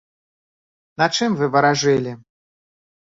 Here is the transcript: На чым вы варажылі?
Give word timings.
На 1.01 1.05
чым 1.17 1.31
вы 1.41 1.45
варажылі? 1.57 2.11